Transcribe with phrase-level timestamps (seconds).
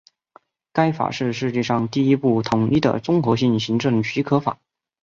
[0.73, 4.57] 该法是世界上第一部统一的综合性行政许可法。